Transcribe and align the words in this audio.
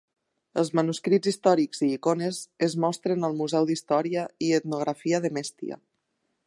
Els 0.61 0.69
manuscrits 0.77 1.31
històrics 1.31 1.83
i 1.87 1.89
icones 1.97 2.39
es 2.69 2.77
mostren 2.87 3.29
al 3.29 3.39
Museu 3.43 3.69
d'Història 3.73 4.23
i 4.47 4.53
Etnografia 4.61 5.23
de 5.27 5.33
Mestia. 5.39 5.81